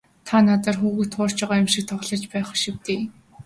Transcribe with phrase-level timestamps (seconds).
[0.27, 3.01] Та надаар хүүхэд хуурч байгаа юм шиг л тоглож байх шив дээ.